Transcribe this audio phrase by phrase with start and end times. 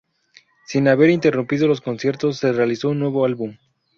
[0.65, 3.57] Sin haber interrumpido los conciertos, se realizó un nuevo álbum.